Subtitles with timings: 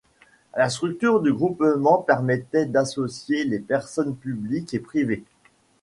[0.57, 5.23] La structure du groupement permettait d'associer des personnes publiques et privées.